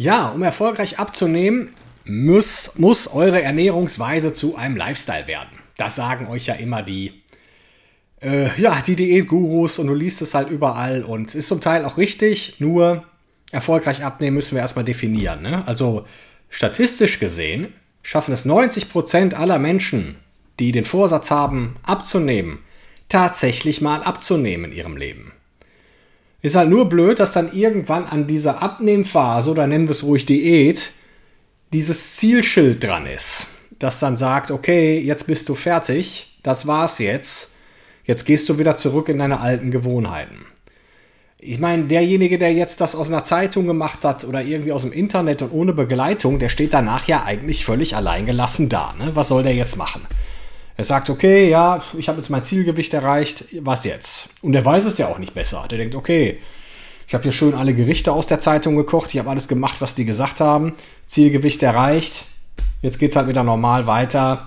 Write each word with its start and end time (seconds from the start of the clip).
Ja, 0.00 0.28
um 0.28 0.44
erfolgreich 0.44 1.00
abzunehmen, 1.00 1.72
muss, 2.04 2.78
muss 2.78 3.08
eure 3.08 3.42
Ernährungsweise 3.42 4.32
zu 4.32 4.54
einem 4.54 4.76
Lifestyle 4.76 5.26
werden. 5.26 5.58
Das 5.76 5.96
sagen 5.96 6.28
euch 6.28 6.46
ja 6.46 6.54
immer 6.54 6.84
die, 6.84 7.24
äh, 8.22 8.48
ja, 8.60 8.80
die 8.86 8.94
Diätgurus 8.94 9.80
und 9.80 9.88
du 9.88 9.94
liest 9.94 10.22
es 10.22 10.34
halt 10.34 10.50
überall 10.50 11.02
und 11.02 11.34
ist 11.34 11.48
zum 11.48 11.60
Teil 11.60 11.84
auch 11.84 11.98
richtig, 11.98 12.60
nur 12.60 13.02
erfolgreich 13.50 14.04
abnehmen 14.04 14.36
müssen 14.36 14.54
wir 14.54 14.62
erstmal 14.62 14.84
definieren. 14.84 15.42
Ne? 15.42 15.66
Also 15.66 16.06
statistisch 16.48 17.18
gesehen 17.18 17.74
schaffen 18.02 18.32
es 18.32 18.46
90% 18.46 19.34
aller 19.34 19.58
Menschen, 19.58 20.14
die 20.60 20.70
den 20.70 20.84
Vorsatz 20.84 21.32
haben, 21.32 21.74
abzunehmen, 21.82 22.60
tatsächlich 23.08 23.80
mal 23.80 24.04
abzunehmen 24.04 24.70
in 24.70 24.76
ihrem 24.76 24.96
Leben. 24.96 25.32
Ist 26.40 26.54
halt 26.54 26.70
nur 26.70 26.88
blöd, 26.88 27.18
dass 27.18 27.32
dann 27.32 27.52
irgendwann 27.52 28.06
an 28.06 28.26
dieser 28.26 28.62
Abnehmphase, 28.62 29.50
oder 29.50 29.66
nennen 29.66 29.86
wir 29.88 29.92
es 29.92 30.04
ruhig 30.04 30.24
Diät, 30.24 30.92
dieses 31.72 32.16
Zielschild 32.16 32.82
dran 32.82 33.06
ist. 33.06 33.48
Das 33.78 34.00
dann 34.00 34.16
sagt, 34.16 34.50
okay, 34.50 34.98
jetzt 35.00 35.26
bist 35.26 35.48
du 35.48 35.54
fertig, 35.54 36.38
das 36.42 36.66
war's 36.66 36.98
jetzt. 36.98 37.54
Jetzt 38.04 38.24
gehst 38.24 38.48
du 38.48 38.58
wieder 38.58 38.76
zurück 38.76 39.08
in 39.08 39.18
deine 39.18 39.40
alten 39.40 39.70
Gewohnheiten. 39.70 40.46
Ich 41.40 41.60
meine, 41.60 41.84
derjenige, 41.84 42.38
der 42.38 42.52
jetzt 42.52 42.80
das 42.80 42.96
aus 42.96 43.08
einer 43.08 43.22
Zeitung 43.22 43.66
gemacht 43.66 44.04
hat 44.04 44.24
oder 44.24 44.42
irgendwie 44.42 44.72
aus 44.72 44.82
dem 44.82 44.92
Internet 44.92 45.42
und 45.42 45.52
ohne 45.52 45.72
Begleitung, 45.72 46.38
der 46.38 46.48
steht 46.48 46.74
danach 46.74 47.06
ja 47.06 47.22
eigentlich 47.24 47.64
völlig 47.64 47.94
alleingelassen 47.94 48.68
da. 48.68 48.94
Ne? 48.98 49.10
Was 49.14 49.28
soll 49.28 49.44
der 49.44 49.54
jetzt 49.54 49.76
machen? 49.76 50.00
Er 50.78 50.84
sagt, 50.84 51.10
okay, 51.10 51.50
ja, 51.50 51.82
ich 51.98 52.08
habe 52.08 52.18
jetzt 52.18 52.30
mein 52.30 52.44
Zielgewicht 52.44 52.94
erreicht, 52.94 53.46
was 53.62 53.84
jetzt? 53.84 54.30
Und 54.42 54.54
er 54.54 54.64
weiß 54.64 54.84
es 54.84 54.96
ja 54.96 55.08
auch 55.08 55.18
nicht 55.18 55.34
besser. 55.34 55.66
Der 55.68 55.76
denkt, 55.76 55.96
okay, 55.96 56.38
ich 57.08 57.14
habe 57.14 57.24
hier 57.24 57.32
schön 57.32 57.54
alle 57.54 57.74
Gerichte 57.74 58.12
aus 58.12 58.28
der 58.28 58.38
Zeitung 58.38 58.76
gekocht, 58.76 59.12
ich 59.12 59.18
habe 59.18 59.28
alles 59.28 59.48
gemacht, 59.48 59.80
was 59.80 59.96
die 59.96 60.04
gesagt 60.04 60.38
haben, 60.38 60.74
Zielgewicht 61.06 61.64
erreicht, 61.64 62.26
jetzt 62.80 63.00
geht 63.00 63.10
es 63.10 63.16
halt 63.16 63.26
wieder 63.26 63.42
normal 63.42 63.88
weiter 63.88 64.46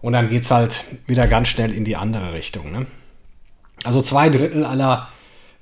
und 0.00 0.12
dann 0.12 0.28
geht 0.28 0.44
es 0.44 0.52
halt 0.52 0.84
wieder 1.08 1.26
ganz 1.26 1.48
schnell 1.48 1.72
in 1.72 1.84
die 1.84 1.96
andere 1.96 2.34
Richtung. 2.34 2.70
Ne? 2.70 2.86
Also 3.82 4.00
zwei 4.00 4.28
Drittel 4.28 4.64
aller 4.64 5.08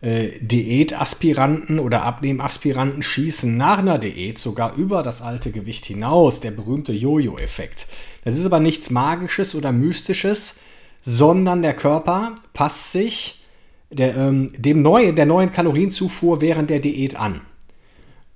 äh, 0.02 0.30
Diätaspiranten 0.40 1.78
oder 1.78 2.04
Abnehmaspiranten 2.04 3.02
schießen 3.02 3.56
nach 3.56 3.78
einer 3.78 3.98
Diät 3.98 4.38
sogar 4.38 4.74
über 4.76 5.02
das 5.02 5.22
alte 5.22 5.50
Gewicht 5.50 5.86
hinaus, 5.86 6.40
der 6.40 6.50
berühmte 6.50 6.92
Jojo-Effekt. 6.92 7.86
Das 8.24 8.36
ist 8.36 8.44
aber 8.44 8.60
nichts 8.60 8.90
Magisches 8.90 9.54
oder 9.54 9.72
Mystisches, 9.72 10.56
sondern 11.02 11.62
der 11.62 11.74
Körper 11.74 12.34
passt 12.52 12.92
sich 12.92 13.44
der, 13.90 14.16
ähm, 14.16 14.52
dem 14.56 14.82
neuen, 14.82 15.16
der 15.16 15.26
neuen 15.26 15.52
Kalorienzufuhr 15.52 16.40
während 16.40 16.70
der 16.70 16.80
Diät 16.80 17.18
an. 17.18 17.40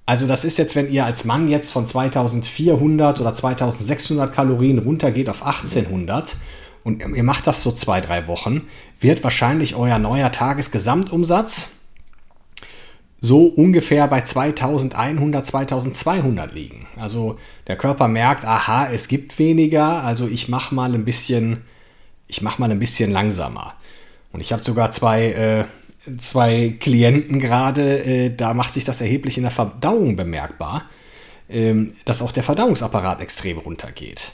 Also 0.07 0.27
das 0.27 0.45
ist 0.45 0.59
jetzt, 0.59 0.75
wenn 0.77 0.91
ihr 0.91 1.05
als 1.05 1.25
Mann 1.25 1.49
jetzt 1.49 1.71
von 1.71 1.87
2400 1.87 3.21
oder 3.21 3.34
2600 3.34 4.33
Kalorien 4.33 4.79
runtergeht 4.79 5.29
auf 5.29 5.45
1800 5.45 6.37
und 6.85 7.01
ihr 7.01 7.23
macht 7.23 7.47
das 7.47 7.63
so 7.63 7.73
zwei, 7.73 8.01
drei 8.01 8.27
Wochen, 8.27 8.69
wird 9.01 9.23
wahrscheinlich 9.23 9.75
euer 9.75 9.99
neuer 9.99 10.33
Tagesgesamtumsatz 10.33 11.81
so 13.21 13.47
ungefähr 13.47 14.09
bei 14.09 14.23
2100, 14.23 15.47
2200 15.47 16.55
liegen. 16.55 16.87
Also 16.97 17.39
der 17.67 17.77
Körper 17.77 18.09
merkt, 18.09 18.45
aha, 18.45 18.89
es 18.91 19.09
gibt 19.09 19.39
weniger, 19.39 20.03
also 20.03 20.27
ich 20.27 20.49
mache 20.49 20.75
mal 20.75 20.95
ein 20.95 21.05
bisschen, 21.05 21.63
ich 22.29 22.41
mache 22.41 22.61
mal 22.61 22.71
ein 22.71 22.79
bisschen 22.79 23.11
langsamer. 23.11 23.75
Und 24.33 24.41
ich 24.41 24.53
habe 24.53 24.65
sogar 24.65 24.93
zwei, 24.93 25.33
äh, 25.33 25.65
zwei 26.19 26.77
Klienten 26.81 27.41
gerade, 27.41 28.05
äh, 28.05 28.35
da 28.35 28.55
macht 28.55 28.73
sich 28.73 28.85
das 28.85 29.03
erheblich 29.03 29.37
in 29.37 29.43
der 29.43 29.53
Verdauung 29.53 30.17
bemerkbar, 30.17 30.85
äh, 31.49 31.75
dass 32.07 32.23
auch 32.23 32.33
der 32.33 32.43
Verdauungsapparat 32.43 33.21
extrem 33.21 33.59
runtergeht. 33.59 34.33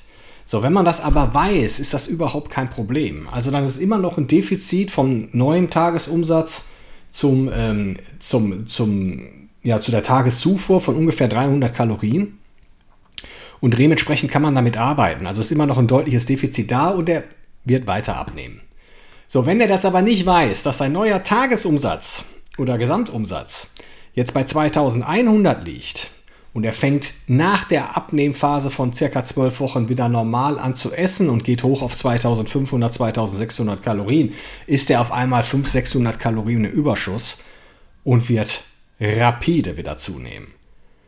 So, 0.48 0.62
wenn 0.62 0.72
man 0.72 0.84
das 0.84 1.00
aber 1.00 1.34
weiß, 1.34 1.80
ist 1.80 1.92
das 1.92 2.06
überhaupt 2.06 2.50
kein 2.50 2.70
Problem. 2.70 3.28
Also 3.30 3.50
dann 3.50 3.64
ist 3.64 3.78
immer 3.78 3.98
noch 3.98 4.16
ein 4.16 4.28
Defizit 4.28 4.92
vom 4.92 5.28
neuen 5.32 5.70
Tagesumsatz 5.70 6.68
zum, 7.10 7.50
ähm, 7.52 7.96
zum, 8.20 8.66
zum, 8.68 9.48
ja, 9.64 9.80
zu 9.80 9.90
der 9.90 10.04
Tageszufuhr 10.04 10.80
von 10.80 10.94
ungefähr 10.94 11.26
300 11.26 11.74
Kalorien. 11.74 12.38
Und 13.60 13.76
dementsprechend 13.76 14.30
kann 14.30 14.42
man 14.42 14.54
damit 14.54 14.76
arbeiten. 14.76 15.26
Also 15.26 15.40
ist 15.40 15.50
immer 15.50 15.66
noch 15.66 15.78
ein 15.78 15.88
deutliches 15.88 16.26
Defizit 16.26 16.70
da 16.70 16.90
und 16.90 17.08
er 17.08 17.24
wird 17.64 17.88
weiter 17.88 18.16
abnehmen. 18.16 18.60
So, 19.26 19.46
wenn 19.46 19.60
er 19.60 19.66
das 19.66 19.84
aber 19.84 20.00
nicht 20.00 20.24
weiß, 20.26 20.62
dass 20.62 20.78
sein 20.78 20.92
neuer 20.92 21.24
Tagesumsatz 21.24 22.24
oder 22.56 22.78
Gesamtumsatz 22.78 23.74
jetzt 24.14 24.32
bei 24.32 24.44
2100 24.44 25.64
liegt 25.66 26.10
und 26.56 26.64
er 26.64 26.72
fängt 26.72 27.12
nach 27.26 27.64
der 27.64 27.98
Abnehmphase 27.98 28.70
von 28.70 28.94
circa 28.94 29.22
12 29.22 29.60
Wochen 29.60 29.88
wieder 29.90 30.08
normal 30.08 30.58
an 30.58 30.74
zu 30.74 30.90
essen 30.90 31.28
und 31.28 31.44
geht 31.44 31.62
hoch 31.62 31.82
auf 31.82 31.94
2500, 31.94 32.94
2600 32.94 33.82
Kalorien, 33.82 34.32
ist 34.66 34.88
er 34.88 35.02
auf 35.02 35.12
einmal 35.12 35.42
500, 35.42 35.70
600 35.70 36.18
Kalorien 36.18 36.64
im 36.64 36.70
Überschuss 36.70 37.42
und 38.04 38.30
wird 38.30 38.64
rapide 38.98 39.76
wieder 39.76 39.98
zunehmen. 39.98 40.46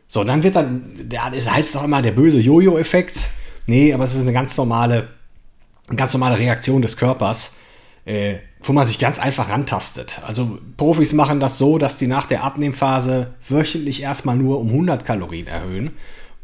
So, 0.07 0.23
dann 0.23 0.43
wird 0.43 0.55
dann, 0.55 1.09
das 1.09 1.49
heißt 1.49 1.77
auch 1.77 1.83
immer 1.83 2.03
der 2.03 2.11
böse 2.11 2.37
Jojo-Effekt. 2.37 3.29
Nee, 3.65 3.91
aber 3.91 4.03
es 4.03 4.13
ist 4.13 4.21
eine 4.21 4.33
ganz 4.33 4.55
normale, 4.55 5.07
eine 5.87 5.97
ganz 5.97 6.13
normale 6.13 6.37
Reaktion 6.37 6.83
des 6.83 6.95
Körpers 6.95 7.55
äh, 8.05 8.35
wo 8.63 8.73
man 8.73 8.85
sich 8.85 8.99
ganz 8.99 9.19
einfach 9.19 9.49
rantastet. 9.49 10.21
Also 10.25 10.57
Profis 10.77 11.13
machen 11.13 11.39
das 11.39 11.57
so, 11.57 11.77
dass 11.77 11.97
die 11.97 12.07
nach 12.07 12.25
der 12.25 12.43
Abnehmphase 12.43 13.33
wöchentlich 13.47 14.01
erstmal 14.01 14.35
nur 14.35 14.59
um 14.59 14.69
100 14.69 15.05
Kalorien 15.05 15.47
erhöhen, 15.47 15.91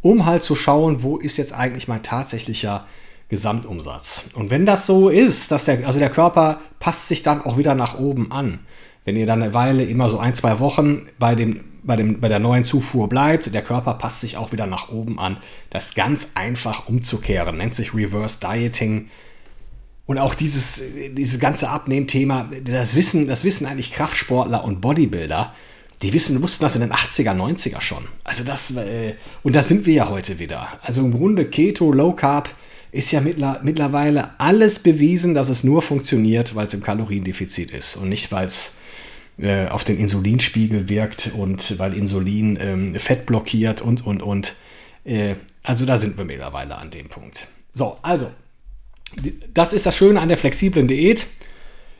um 0.01 0.25
halt 0.25 0.43
zu 0.43 0.55
schauen, 0.55 1.03
wo 1.03 1.17
ist 1.17 1.37
jetzt 1.37 1.53
eigentlich 1.53 1.87
mein 1.87 2.03
tatsächlicher 2.03 2.85
Gesamtumsatz. 3.29 4.29
Und 4.35 4.51
wenn 4.51 4.65
das 4.65 4.85
so 4.85 5.09
ist, 5.09 5.51
dass 5.51 5.65
der, 5.65 5.85
also 5.87 5.99
der 5.99 6.09
Körper 6.09 6.61
passt 6.79 7.07
sich 7.07 7.23
dann 7.23 7.41
auch 7.41 7.57
wieder 7.57 7.75
nach 7.75 7.97
oben 7.97 8.31
an. 8.31 8.59
Wenn 9.03 9.15
ihr 9.15 9.25
dann 9.25 9.41
eine 9.41 9.53
Weile 9.53 9.83
immer 9.83 10.09
so 10.09 10.17
ein, 10.17 10.35
zwei 10.35 10.59
Wochen 10.59 11.07
bei, 11.19 11.35
dem, 11.35 11.63
bei, 11.83 11.95
dem, 11.95 12.19
bei 12.21 12.29
der 12.29 12.39
neuen 12.39 12.63
Zufuhr 12.63 13.09
bleibt, 13.09 13.53
der 13.53 13.61
Körper 13.61 13.95
passt 13.95 14.21
sich 14.21 14.37
auch 14.37 14.51
wieder 14.51 14.67
nach 14.67 14.89
oben 14.89 15.19
an. 15.19 15.37
Das 15.69 15.87
ist 15.87 15.95
ganz 15.95 16.29
einfach 16.35 16.87
umzukehren, 16.87 17.57
nennt 17.57 17.73
sich 17.75 17.93
Reverse 17.93 18.39
Dieting 18.39 19.09
und 20.05 20.19
auch 20.19 20.35
dieses, 20.35 20.81
dieses 21.13 21.39
ganze 21.39 21.69
Abnehmthema, 21.69 22.49
das 22.63 22.95
wissen, 22.95 23.27
das 23.27 23.43
wissen 23.43 23.65
eigentlich 23.65 23.91
Kraftsportler 23.91 24.63
und 24.63 24.81
Bodybuilder. 24.81 25.53
Die 26.01 26.13
wissen, 26.13 26.41
wussten 26.43 26.63
das 26.63 26.75
in 26.75 26.81
den 26.81 26.91
80er, 26.91 27.33
90er 27.33 27.81
schon. 27.81 28.05
Also 28.23 28.43
das, 28.43 28.75
äh, 28.75 29.15
und 29.43 29.55
da 29.55 29.63
sind 29.63 29.85
wir 29.85 29.93
ja 29.93 30.09
heute 30.09 30.39
wieder. 30.39 30.67
Also 30.83 31.03
im 31.03 31.11
Grunde 31.11 31.45
Keto, 31.45 31.91
Low 31.91 32.13
Carb 32.13 32.49
ist 32.91 33.11
ja 33.11 33.21
mittlerweile 33.21 34.39
alles 34.39 34.79
bewiesen, 34.79 35.33
dass 35.33 35.49
es 35.49 35.63
nur 35.63 35.81
funktioniert, 35.81 36.55
weil 36.55 36.67
es 36.67 36.73
im 36.73 36.83
Kaloriendefizit 36.83 37.71
ist 37.71 37.95
und 37.95 38.09
nicht, 38.09 38.31
weil 38.31 38.47
es 38.47 38.77
äh, 39.37 39.67
auf 39.67 39.83
den 39.83 39.97
Insulinspiegel 39.99 40.87
wirkt 40.87 41.31
und 41.35 41.79
weil 41.79 41.93
Insulin 41.93 42.57
ähm, 42.61 42.95
Fett 42.95 43.25
blockiert 43.25 43.81
und, 43.81 44.05
und, 44.05 44.21
und. 44.21 44.55
Äh, 45.03 45.35
also 45.63 45.85
da 45.85 45.97
sind 45.97 46.17
wir 46.17 46.25
mittlerweile 46.25 46.77
an 46.77 46.91
dem 46.91 47.09
Punkt. 47.09 47.47
So, 47.73 47.97
also 48.01 48.29
das 49.53 49.73
ist 49.73 49.85
das 49.85 49.95
Schöne 49.95 50.19
an 50.19 50.27
der 50.27 50.37
flexiblen 50.37 50.87
Diät. 50.87 51.27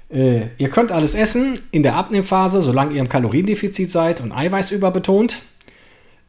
Äh, 0.10 0.48
ihr 0.58 0.70
könnt 0.70 0.92
alles 0.92 1.16
essen 1.16 1.60
in 1.72 1.84
der 1.84 1.96
Abnehmphase, 1.96 2.62
solange 2.62 2.94
ihr 2.94 3.02
im 3.02 3.10
Kaloriendefizit 3.10 3.90
seid 3.90 4.22
und 4.22 4.32
Eiweiß 4.32 4.72
überbetont. 4.72 5.38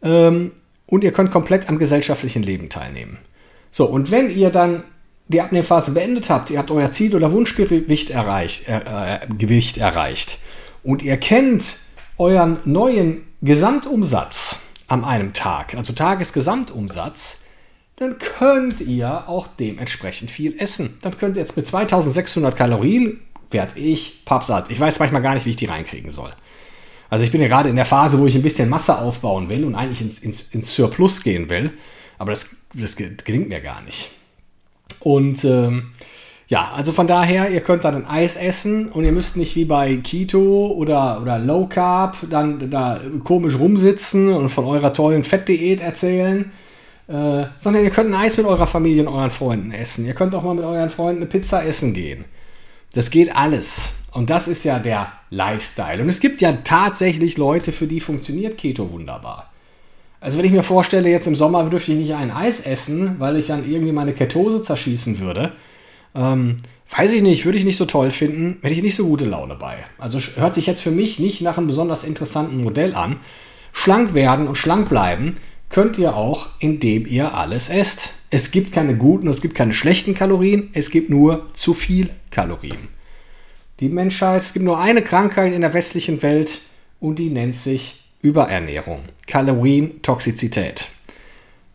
Ähm, 0.03 0.53
und 0.87 1.05
ihr 1.05 1.13
könnt 1.13 1.31
komplett 1.31 1.69
am 1.69 1.79
gesellschaftlichen 1.79 2.43
Leben 2.43 2.69
teilnehmen. 2.69 3.19
So, 3.71 3.87
und 3.87 4.11
wenn 4.11 4.31
ihr 4.31 4.51
dann 4.51 4.85
die 5.29 5.41
Abnehmphase 5.41 5.91
beendet 5.91 6.31
habt, 6.31 6.51
ihr 6.51 6.59
habt 6.59 6.71
euer 6.71 6.93
Ziel- 6.93 7.15
oder 7.15 7.33
Wunschgewicht 7.33 8.11
erreicht, 8.11 8.69
äh, 8.69 8.77
äh, 8.77 9.27
Gewicht 9.37 9.79
erreicht 9.79 10.39
und 10.85 11.03
ihr 11.03 11.17
kennt 11.17 11.65
euren 12.17 12.59
neuen 12.65 13.23
Gesamtumsatz, 13.43 14.61
an 14.89 15.05
einem 15.05 15.33
Tag, 15.33 15.75
also 15.75 15.93
Tagesgesamtumsatz, 15.93 17.43
dann 17.97 18.19
könnt 18.19 18.81
ihr 18.81 19.29
auch 19.29 19.47
dementsprechend 19.47 20.31
viel 20.31 20.59
essen. 20.59 20.99
Dann 21.03 21.17
könnt 21.17 21.37
ihr 21.37 21.43
jetzt 21.43 21.57
mit 21.57 21.67
2600 21.67 22.55
Kalorien, 22.55 23.21
werde 23.51 23.79
ich 23.79 24.25
pappsatt. 24.25 24.71
Ich 24.71 24.79
weiß 24.79 24.99
manchmal 24.99 25.23
gar 25.23 25.35
nicht, 25.35 25.47
wie 25.47 25.51
ich 25.51 25.57
die 25.57 25.67
reinkriegen 25.67 26.11
soll. 26.11 26.33
Also 27.09 27.25
ich 27.25 27.31
bin 27.31 27.41
ja 27.41 27.49
gerade 27.49 27.69
in 27.69 27.77
der 27.77 27.85
Phase, 27.85 28.19
wo 28.19 28.27
ich 28.27 28.35
ein 28.35 28.43
bisschen 28.43 28.69
Masse 28.69 28.99
aufbauen 28.99 29.49
will 29.49 29.65
und 29.65 29.75
eigentlich 29.75 30.01
ins, 30.01 30.19
ins, 30.19 30.43
ins 30.51 30.75
Surplus 30.75 31.23
gehen 31.23 31.49
will. 31.49 31.73
Aber 32.19 32.33
das, 32.33 32.57
das 32.75 32.97
gelingt 32.97 33.49
mir 33.49 33.61
gar 33.61 33.83
nicht. 33.83 34.11
Und 35.01 35.45
ähm, 35.45 35.93
ja, 36.49 36.73
also 36.75 36.93
von 36.93 37.07
daher, 37.07 37.51
ihr 37.51 37.61
könnt 37.61 37.85
dann 37.85 37.95
ein 37.95 38.07
Eis 38.07 38.37
essen 38.37 38.89
und 38.91 39.05
ihr 39.05 39.13
müsst 39.13 39.37
nicht 39.37 39.57
wie 39.57 39.65
bei 39.65 39.97
Keto 39.97 40.73
oder, 40.77 41.21
oder 41.23 41.39
Low 41.39 41.67
Carb 41.67 42.17
dann 42.31 42.71
da 42.71 43.01
komisch 43.25 43.59
rumsitzen 43.59 44.33
und 44.33 44.49
von 44.49 44.65
eurer 44.65 44.93
tollen 44.93 45.25
Fettdiät 45.25 45.81
erzählen. 45.81 46.53
Äh, 47.09 47.47
sondern 47.59 47.85
ihr 47.85 47.91
könnt 47.91 48.11
ein 48.11 48.21
Eis 48.21 48.37
mit 48.37 48.47
eurer 48.47 48.67
Familie 48.67 49.03
und 49.03 49.15
euren 49.15 49.31
Freunden 49.31 49.73
essen. 49.73 50.07
Ihr 50.07 50.15
könnt 50.15 50.35
auch 50.35 50.43
mal 50.43 50.55
mit 50.55 50.65
euren 50.65 50.91
Freunden 50.91 51.23
eine 51.23 51.31
Pizza 51.31 51.65
essen 51.65 51.95
gehen. 51.95 52.25
Das 52.95 53.11
geht 53.11 53.35
alles. 53.35 53.95
Und 54.13 54.31
das 54.31 54.49
ist 54.49 54.65
ja 54.65 54.79
der 54.79 55.13
Lifestyle. 55.31 56.03
Und 56.03 56.09
es 56.09 56.21
gibt 56.21 56.41
ja 56.41 56.53
tatsächlich 56.65 57.37
Leute, 57.37 57.71
für 57.71 57.87
die 57.87 58.01
funktioniert 58.01 58.59
Keto 58.59 58.91
wunderbar. 58.91 59.53
Also 60.21 60.39
wenn 60.39 60.47
ich 60.47 60.53
mir 60.53 60.63
vorstelle, 60.63 61.11
jetzt 61.11 61.27
im 61.27 61.37
Sommer 61.37 61.63
dürfte 61.69 61.93
ich 61.93 61.99
nicht 61.99 62.15
ein 62.15 62.31
Eis 62.31 62.61
essen, 62.63 63.21
weil 63.21 63.37
ich 63.37 63.47
dann 63.47 63.71
irgendwie 63.71 63.93
meine 63.93 64.15
Ketose 64.15 64.63
zerschießen 64.63 65.21
würde. 65.21 65.53
Ähm, 66.15 66.57
weiß 66.97 67.13
ich 67.13 67.23
nicht, 67.23 67.45
würde 67.45 67.59
ich 67.59 67.65
nicht 67.65 67.77
so 67.77 67.85
toll 67.85 68.11
finden, 68.11 68.59
hätte 68.63 68.75
ich 68.75 68.83
nicht 68.83 68.97
so 68.97 69.07
gute 69.07 69.27
Laune 69.27 69.55
bei. 69.55 69.85
Also 69.99 70.19
hört 70.19 70.55
sich 70.55 70.67
jetzt 70.67 70.81
für 70.81 70.91
mich 70.91 71.21
nicht 71.21 71.43
nach 71.43 71.59
einem 71.59 71.67
besonders 71.67 72.03
interessanten 72.03 72.63
Modell 72.63 72.95
an. 72.95 73.21
Schlank 73.73 74.15
werden 74.15 74.49
und 74.49 74.57
schlank 74.57 74.89
bleiben 74.89 75.37
könnt 75.69 75.99
ihr 75.99 76.15
auch, 76.15 76.49
indem 76.59 77.07
ihr 77.07 77.35
alles 77.35 77.69
esst. 77.69 78.15
Es 78.31 78.51
gibt 78.51 78.73
keine 78.73 78.97
guten, 78.97 79.29
es 79.29 79.41
gibt 79.41 79.55
keine 79.55 79.75
schlechten 79.75 80.15
Kalorien, 80.15 80.71
es 80.73 80.91
gibt 80.91 81.11
nur 81.11 81.53
zu 81.55 81.75
viel 81.75 82.11
Kalorien. 82.31 82.89
Die 83.81 83.89
Menschheit, 83.89 84.43
es 84.43 84.53
gibt 84.53 84.65
nur 84.65 84.79
eine 84.79 85.03
Krankheit 85.03 85.53
in 85.53 85.61
der 85.61 85.75
westlichen 85.75 86.23
Welt 86.23 86.61
und 86.99 87.19
die 87.19 87.31
nennt 87.31 87.55
sich 87.55 88.05
Überernährung, 88.23 89.01
Kalorientoxizität. 89.27 90.89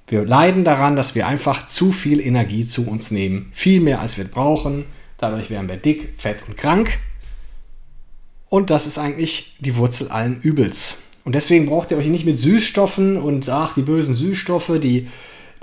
Wir 0.07 0.25
leiden 0.25 0.65
daran, 0.65 0.97
dass 0.97 1.15
wir 1.15 1.27
einfach 1.27 1.69
zu 1.69 1.93
viel 1.93 2.19
Energie 2.19 2.67
zu 2.67 2.85
uns 2.87 3.11
nehmen, 3.11 3.49
viel 3.53 3.79
mehr 3.79 4.01
als 4.01 4.17
wir 4.17 4.25
brauchen. 4.25 4.85
Dadurch 5.17 5.49
werden 5.49 5.69
wir 5.69 5.77
dick, 5.77 6.15
fett 6.17 6.43
und 6.47 6.57
krank. 6.57 6.97
Und 8.49 8.69
das 8.69 8.87
ist 8.87 8.97
eigentlich 8.97 9.55
die 9.59 9.77
Wurzel 9.77 10.09
allen 10.09 10.41
Übels. 10.41 11.03
Und 11.23 11.35
deswegen 11.35 11.67
braucht 11.67 11.91
ihr 11.91 11.97
euch 11.97 12.07
nicht 12.07 12.25
mit 12.25 12.39
Süßstoffen 12.39 13.17
und 13.17 13.47
ach, 13.49 13.73
die 13.75 13.83
bösen 13.83 14.15
Süßstoffe, 14.15 14.79
die, 14.81 15.07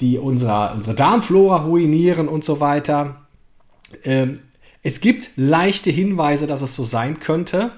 die 0.00 0.19
unsere, 0.19 0.72
unsere 0.75 0.94
Darmflora 0.94 1.64
ruinieren 1.64 2.28
und 2.28 2.44
so 2.44 2.60
weiter. 2.60 3.26
Ähm, 4.05 4.38
es 4.82 5.00
gibt 5.00 5.31
leichte 5.37 5.90
Hinweise, 5.90 6.46
dass 6.46 6.62
es 6.62 6.76
so 6.76 6.84
sein 6.84 7.19
könnte. 7.19 7.72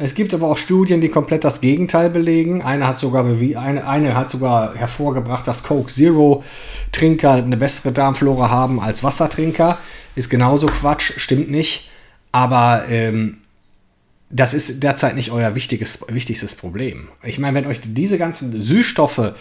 Es 0.00 0.14
gibt 0.14 0.32
aber 0.32 0.46
auch 0.46 0.56
Studien, 0.56 1.00
die 1.00 1.08
komplett 1.08 1.42
das 1.42 1.60
Gegenteil 1.60 2.08
belegen. 2.10 2.62
Eine 2.62 2.86
hat 2.86 2.98
sogar, 2.98 3.24
eine, 3.24 3.86
eine 3.86 4.14
hat 4.14 4.30
sogar 4.30 4.76
hervorgebracht, 4.76 5.46
dass 5.48 5.64
Coke 5.64 5.92
Zero 5.92 6.44
Trinker 6.92 7.32
eine 7.32 7.56
bessere 7.56 7.92
Darmflora 7.92 8.48
haben 8.48 8.78
als 8.78 9.02
Wassertrinker. 9.02 9.78
Ist 10.14 10.30
genauso 10.30 10.66
Quatsch, 10.66 11.12
stimmt 11.16 11.50
nicht. 11.50 11.90
Aber 12.30 12.84
ähm, 12.88 13.38
das 14.30 14.54
ist 14.54 14.82
derzeit 14.82 15.14
nicht 15.14 15.30
euer 15.30 15.54
wichtiges, 15.54 16.04
wichtigstes 16.08 16.54
Problem. 16.54 17.08
Ich 17.22 17.38
meine, 17.38 17.56
wenn 17.56 17.66
euch 17.66 17.80
diese 17.82 18.18
ganzen 18.18 18.60
Süßstoffe, 18.60 19.34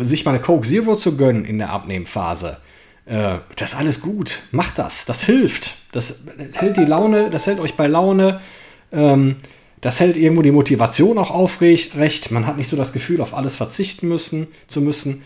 sich 0.00 0.24
mal 0.24 0.32
eine 0.32 0.40
Coke 0.40 0.68
Zero 0.68 0.96
zu 0.96 1.16
gönnen 1.16 1.44
in 1.44 1.58
der 1.58 1.70
Abnehmphase, 1.70 2.58
äh, 3.06 3.38
das 3.56 3.72
ist 3.72 3.78
alles 3.78 4.00
gut. 4.00 4.40
Macht 4.52 4.78
das. 4.78 5.06
Das 5.06 5.24
hilft. 5.24 5.76
Das 5.92 6.20
hält 6.52 6.76
die 6.76 6.84
Laune, 6.84 7.30
das 7.30 7.46
hält 7.46 7.58
euch 7.58 7.74
bei 7.74 7.86
Laune. 7.86 8.40
Ähm, 8.92 9.36
das 9.80 10.00
hält 10.00 10.16
irgendwo 10.16 10.42
die 10.42 10.52
Motivation 10.52 11.18
auch 11.18 11.30
aufrecht. 11.30 11.94
Man 12.30 12.46
hat 12.46 12.58
nicht 12.58 12.68
so 12.68 12.76
das 12.76 12.92
Gefühl, 12.92 13.20
auf 13.20 13.34
alles 13.34 13.56
verzichten 13.56 14.08
müssen, 14.08 14.48
zu 14.66 14.80
müssen. 14.80 15.22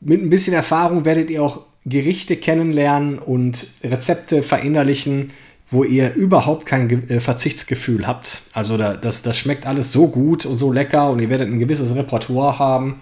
Mit 0.00 0.22
ein 0.22 0.30
bisschen 0.30 0.54
Erfahrung 0.54 1.04
werdet 1.04 1.30
ihr 1.30 1.42
auch 1.42 1.62
Gerichte 1.84 2.36
kennenlernen 2.36 3.18
und 3.18 3.66
Rezepte 3.82 4.42
verinnerlichen, 4.42 5.32
wo 5.72 5.84
ihr 5.84 6.14
überhaupt 6.14 6.66
kein 6.66 7.08
äh, 7.08 7.18
Verzichtsgefühl 7.18 8.06
habt. 8.06 8.42
Also 8.52 8.76
da, 8.76 8.94
das, 8.94 9.22
das 9.22 9.36
schmeckt 9.36 9.66
alles 9.66 9.92
so 9.92 10.08
gut 10.08 10.46
und 10.46 10.58
so 10.58 10.70
lecker 10.70 11.10
und 11.10 11.18
ihr 11.18 11.30
werdet 11.30 11.48
ein 11.48 11.58
gewisses 11.58 11.94
Repertoire 11.94 12.58
haben, 12.58 13.00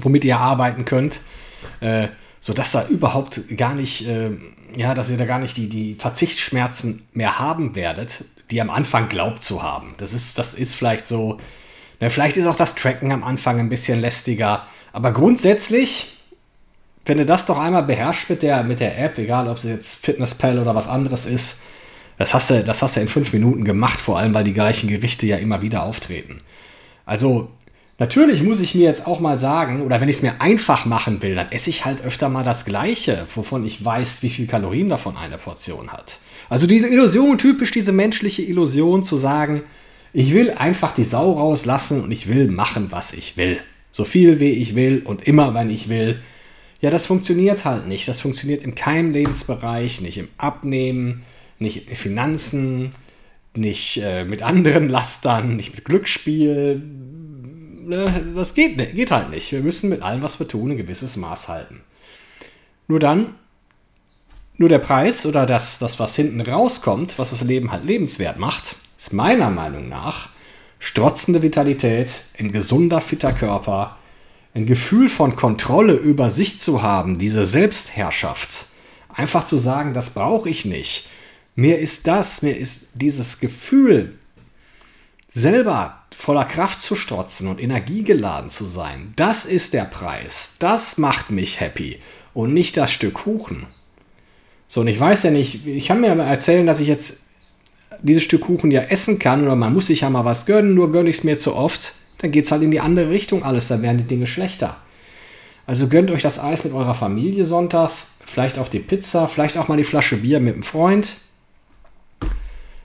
womit 0.00 0.24
ihr 0.24 0.38
arbeiten 0.38 0.84
könnt, 0.84 1.20
äh, 1.80 2.08
sodass 2.40 2.72
da 2.72 2.86
überhaupt 2.88 3.56
gar 3.56 3.74
nicht, 3.74 4.06
äh, 4.08 4.30
ja, 4.76 4.94
dass 4.94 5.10
ihr 5.10 5.16
da 5.16 5.24
gar 5.24 5.38
nicht 5.38 5.56
die, 5.56 5.68
die 5.68 5.94
Verzichtsschmerzen 5.94 7.02
mehr 7.12 7.38
haben 7.38 7.76
werdet, 7.76 8.24
die 8.50 8.56
ihr 8.56 8.62
am 8.62 8.70
Anfang 8.70 9.08
glaubt 9.08 9.44
zu 9.44 9.62
haben. 9.62 9.94
Das 9.96 10.12
ist, 10.12 10.36
das 10.36 10.52
ist 10.52 10.74
vielleicht 10.74 11.06
so, 11.06 11.38
na, 12.00 12.10
vielleicht 12.10 12.36
ist 12.36 12.46
auch 12.46 12.56
das 12.56 12.74
Tracken 12.74 13.12
am 13.12 13.22
Anfang 13.22 13.60
ein 13.60 13.68
bisschen 13.68 14.00
lästiger, 14.00 14.66
aber 14.92 15.12
grundsätzlich 15.12 16.10
wenn 17.06 17.18
du 17.18 17.26
das 17.26 17.46
doch 17.46 17.58
einmal 17.58 17.82
beherrscht 17.82 18.30
mit 18.30 18.42
der, 18.42 18.62
mit 18.62 18.80
der 18.80 18.98
App, 18.98 19.18
egal 19.18 19.48
ob 19.48 19.58
es 19.58 19.64
jetzt 19.64 20.04
Fitnesspal 20.04 20.58
oder 20.58 20.74
was 20.74 20.88
anderes 20.88 21.26
ist, 21.26 21.60
das 22.18 22.34
hast, 22.34 22.50
du, 22.50 22.62
das 22.62 22.82
hast 22.82 22.96
du 22.96 23.00
in 23.00 23.08
fünf 23.08 23.32
Minuten 23.32 23.64
gemacht, 23.64 23.98
vor 23.98 24.18
allem 24.18 24.34
weil 24.34 24.44
die 24.44 24.52
gleichen 24.52 24.88
Gerichte 24.88 25.26
ja 25.26 25.36
immer 25.36 25.62
wieder 25.62 25.82
auftreten. 25.82 26.40
Also, 27.06 27.48
natürlich 27.98 28.42
muss 28.42 28.60
ich 28.60 28.74
mir 28.74 28.84
jetzt 28.84 29.06
auch 29.06 29.20
mal 29.20 29.38
sagen, 29.38 29.82
oder 29.82 30.00
wenn 30.00 30.08
ich 30.08 30.16
es 30.16 30.22
mir 30.22 30.40
einfach 30.40 30.84
machen 30.86 31.22
will, 31.22 31.34
dann 31.34 31.50
esse 31.52 31.70
ich 31.70 31.84
halt 31.84 32.04
öfter 32.04 32.28
mal 32.28 32.44
das 32.44 32.64
Gleiche, 32.64 33.26
wovon 33.34 33.66
ich 33.66 33.84
weiß, 33.84 34.22
wie 34.22 34.30
viel 34.30 34.46
Kalorien 34.46 34.88
davon 34.88 35.16
eine 35.16 35.38
Portion 35.38 35.92
hat. 35.92 36.18
Also 36.48 36.66
diese 36.66 36.88
Illusion, 36.88 37.38
typisch 37.38 37.70
diese 37.70 37.92
menschliche 37.92 38.42
Illusion 38.42 39.02
zu 39.02 39.16
sagen, 39.16 39.62
ich 40.12 40.32
will 40.32 40.52
einfach 40.52 40.94
die 40.94 41.04
Sau 41.04 41.32
rauslassen 41.32 42.02
und 42.02 42.12
ich 42.12 42.28
will 42.28 42.48
machen, 42.48 42.88
was 42.90 43.12
ich 43.12 43.36
will. 43.36 43.58
So 43.90 44.04
viel 44.04 44.38
wie 44.40 44.50
ich 44.50 44.76
will 44.76 45.02
und 45.04 45.26
immer, 45.26 45.54
wenn 45.54 45.70
ich 45.70 45.88
will. 45.88 46.20
Ja, 46.80 46.90
das 46.90 47.06
funktioniert 47.06 47.64
halt 47.64 47.88
nicht. 47.88 48.06
Das 48.06 48.20
funktioniert 48.20 48.62
in 48.62 48.74
keinem 48.74 49.12
Lebensbereich, 49.12 50.00
nicht 50.00 50.18
im 50.18 50.28
Abnehmen, 50.36 51.24
nicht 51.58 51.96
Finanzen, 51.96 52.90
nicht 53.54 53.98
äh, 54.02 54.24
mit 54.24 54.42
anderen 54.42 54.88
Lastern, 54.88 55.56
nicht 55.56 55.74
mit 55.74 55.84
Glücksspiel. 55.84 56.76
Ne, 56.78 58.32
das 58.34 58.54
geht, 58.54 58.76
geht 58.78 59.10
halt 59.10 59.30
nicht. 59.30 59.52
Wir 59.52 59.60
müssen 59.60 59.90
mit 59.90 60.02
allem, 60.02 60.22
was 60.22 60.38
wir 60.38 60.48
tun, 60.48 60.72
ein 60.72 60.76
gewisses 60.76 61.16
Maß 61.16 61.48
halten. 61.48 61.82
Nur 62.88 63.00
dann, 63.00 63.34
nur 64.56 64.68
der 64.68 64.78
Preis 64.78 65.26
oder 65.26 65.46
das, 65.46 65.78
das, 65.78 65.98
was 65.98 66.16
hinten 66.16 66.40
rauskommt, 66.40 67.18
was 67.18 67.30
das 67.30 67.42
Leben 67.42 67.72
halt 67.72 67.84
lebenswert 67.84 68.38
macht, 68.38 68.76
ist 68.96 69.12
meiner 69.12 69.50
Meinung 69.50 69.88
nach 69.88 70.28
strotzende 70.78 71.42
Vitalität, 71.42 72.10
ein 72.38 72.52
gesunder, 72.52 73.00
fitter 73.00 73.32
Körper, 73.32 73.96
ein 74.52 74.66
Gefühl 74.66 75.08
von 75.08 75.34
Kontrolle 75.34 75.94
über 75.94 76.30
sich 76.30 76.58
zu 76.58 76.82
haben, 76.82 77.18
diese 77.18 77.46
Selbstherrschaft. 77.46 78.66
Einfach 79.08 79.46
zu 79.46 79.56
sagen, 79.56 79.94
das 79.94 80.10
brauche 80.10 80.48
ich 80.48 80.64
nicht. 80.64 81.08
Mir 81.56 81.78
ist 81.78 82.06
das, 82.06 82.42
mir 82.42 82.56
ist 82.56 82.86
dieses 82.94 83.38
Gefühl, 83.38 84.14
selber 85.32 86.02
voller 86.16 86.44
Kraft 86.44 86.80
zu 86.80 86.96
strotzen 86.96 87.48
und 87.48 87.62
energiegeladen 87.62 88.50
zu 88.50 88.64
sein, 88.64 89.12
das 89.16 89.44
ist 89.44 89.74
der 89.74 89.84
Preis. 89.84 90.56
Das 90.58 90.98
macht 90.98 91.30
mich 91.30 91.60
happy 91.60 92.00
und 92.32 92.54
nicht 92.54 92.76
das 92.76 92.92
Stück 92.92 93.14
Kuchen. 93.14 93.66
So, 94.68 94.80
und 94.80 94.88
ich 94.88 94.98
weiß 94.98 95.24
ja 95.24 95.30
nicht, 95.30 95.66
ich 95.66 95.86
kann 95.86 96.00
mir 96.00 96.08
erzählen, 96.08 96.66
dass 96.66 96.80
ich 96.80 96.88
jetzt 96.88 97.24
dieses 98.02 98.22
Stück 98.22 98.42
Kuchen 98.42 98.70
ja 98.70 98.82
essen 98.82 99.18
kann 99.18 99.42
oder 99.42 99.54
man 99.54 99.72
muss 99.72 99.86
sich 99.86 100.00
ja 100.00 100.10
mal 100.10 100.24
was 100.24 100.46
gönnen, 100.46 100.74
nur 100.74 100.90
gönne 100.90 101.10
ich 101.10 101.18
es 101.18 101.24
mir 101.24 101.38
zu 101.38 101.54
oft, 101.54 101.94
dann 102.18 102.32
geht 102.32 102.46
es 102.46 102.52
halt 102.52 102.62
in 102.62 102.70
die 102.70 102.80
andere 102.80 103.10
Richtung 103.10 103.44
alles, 103.44 103.68
dann 103.68 103.82
werden 103.82 103.98
die 103.98 104.04
Dinge 104.04 104.26
schlechter. 104.26 104.76
Also 105.66 105.88
gönnt 105.88 106.10
euch 106.10 106.22
das 106.22 106.38
Eis 106.38 106.64
mit 106.64 106.72
eurer 106.72 106.94
Familie 106.94 107.46
sonntags, 107.46 108.16
vielleicht 108.26 108.58
auch 108.58 108.68
die 108.68 108.80
Pizza, 108.80 109.28
vielleicht 109.28 109.56
auch 109.56 109.68
mal 109.68 109.76
die 109.76 109.84
Flasche 109.84 110.16
Bier 110.16 110.40
mit 110.40 110.54
einem 110.54 110.62
Freund 110.62 111.14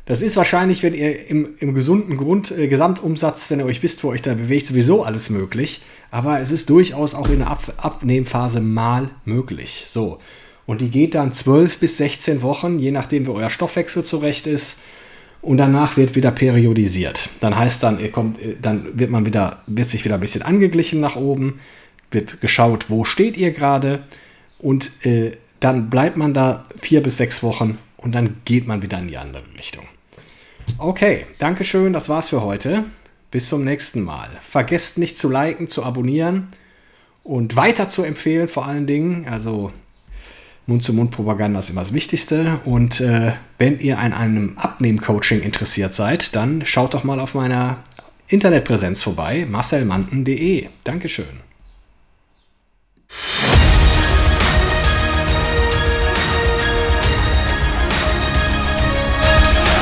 das 0.09 0.23
ist 0.23 0.35
wahrscheinlich, 0.37 0.81
wenn 0.81 0.95
ihr 0.95 1.29
im, 1.29 1.49
im 1.59 1.75
gesunden 1.75 2.17
Grund, 2.17 2.49
äh, 2.49 2.67
Gesamtumsatz, 2.67 3.51
wenn 3.51 3.59
ihr 3.59 3.67
euch 3.67 3.83
wisst, 3.83 4.03
wo 4.03 4.09
euch 4.09 4.23
da 4.23 4.33
bewegt, 4.33 4.65
sowieso 4.65 5.03
alles 5.03 5.29
möglich. 5.29 5.81
Aber 6.09 6.39
es 6.39 6.49
ist 6.49 6.71
durchaus 6.71 7.13
auch 7.13 7.29
in 7.29 7.37
der 7.39 7.51
Ab 7.51 7.71
Abnehmphase 7.77 8.59
mal 8.59 9.11
möglich. 9.23 9.85
So. 9.87 10.17
Und 10.65 10.81
die 10.81 10.89
geht 10.89 11.13
dann 11.13 11.31
12 11.31 11.77
bis 11.77 11.97
16 11.97 12.41
Wochen, 12.41 12.79
je 12.79 12.89
nachdem, 12.89 13.27
wie 13.27 13.29
euer 13.29 13.51
Stoffwechsel 13.51 14.03
zurecht 14.03 14.47
ist. 14.47 14.81
Und 15.43 15.57
danach 15.57 15.95
wird 15.95 16.15
wieder 16.15 16.31
periodisiert. 16.31 17.29
Dann 17.39 17.55
heißt 17.55 17.83
dann, 17.83 17.99
ihr 17.99 18.11
kommt, 18.11 18.41
äh, 18.41 18.55
dann 18.59 18.97
wird 18.97 19.11
man 19.11 19.27
wieder, 19.27 19.61
wird 19.67 19.89
sich 19.89 20.03
wieder 20.05 20.15
ein 20.15 20.21
bisschen 20.21 20.41
angeglichen 20.41 20.99
nach 20.99 21.17
oben, 21.17 21.59
wird 22.09 22.41
geschaut, 22.41 22.89
wo 22.89 23.03
steht 23.03 23.37
ihr 23.37 23.51
gerade. 23.51 24.05
Und 24.57 25.05
äh, 25.05 25.33
dann 25.59 25.91
bleibt 25.91 26.17
man 26.17 26.33
da 26.33 26.63
vier 26.81 27.03
bis 27.03 27.17
sechs 27.17 27.43
Wochen 27.43 27.77
und 27.95 28.15
dann 28.15 28.37
geht 28.43 28.65
man 28.65 28.81
wieder 28.81 28.97
in 28.97 29.07
die 29.07 29.17
andere 29.17 29.43
Richtung. 29.55 29.85
Okay, 30.81 31.25
Dankeschön, 31.39 31.91
das 31.91 32.07
war's 32.07 32.29
für 32.29 32.41
heute. 32.41 32.86
Bis 33.31 33.50
zum 33.50 33.65
nächsten 33.65 34.01
Mal. 34.01 34.29
Vergesst 34.39 34.98
nicht 34.98 35.17
zu 35.17 35.29
liken, 35.29 35.67
zu 35.67 35.83
abonnieren 35.83 36.48
und 37.21 37.57
weiter 37.57 37.89
zu 37.89 38.03
empfehlen 38.03 38.48
vor 38.48 38.65
allen 38.65 38.88
Dingen. 38.88 39.27
Also 39.27 39.74
Mund-zu-Mund-Propaganda 40.67 41.59
ist 41.59 41.69
immer 41.69 41.81
das 41.81 41.91
Wichtigste. 41.91 42.62
Und 42.63 43.01
äh, 43.01 43.33
wenn 43.57 43.81
ihr 43.81 44.00
an 44.00 44.13
einem 44.13 44.57
Abnehm-Coaching 44.57 45.41
interessiert 45.41 45.93
seid, 45.93 46.33
dann 46.38 46.65
schaut 46.65 46.93
doch 46.93 47.03
mal 47.03 47.19
auf 47.19 47.36
meiner 47.36 47.79
Internetpräsenz 48.29 49.01
vorbei, 49.01 49.45
marcelmanten.de. 49.50 50.69
Dankeschön. 50.86 51.49